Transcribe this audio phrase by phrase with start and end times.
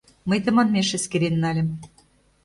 [0.29, 1.69] Мый тыманмеш эскерен нальым.